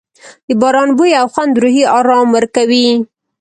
د 0.47 0.49
باران 0.61 0.89
بوی 0.97 1.11
او 1.21 1.27
خوند 1.33 1.53
روحي 1.63 1.83
آرام 1.99 2.27
ورکوي. 2.35 2.87